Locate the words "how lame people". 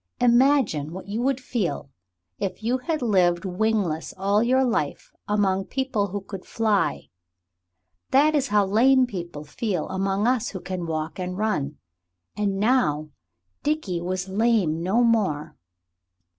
8.47-9.43